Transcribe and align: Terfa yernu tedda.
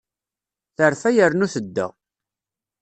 Terfa 0.77 1.09
yernu 1.17 1.47
tedda. 1.53 1.87